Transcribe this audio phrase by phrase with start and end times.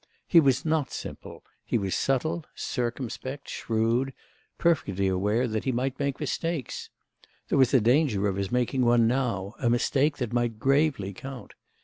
[0.25, 6.89] He was not simple; he was subtle, circumspect, shrewd—perfectly aware that he might make mistakes.
[7.49, 11.53] There was a danger of his making one now—a mistake that might gravely count.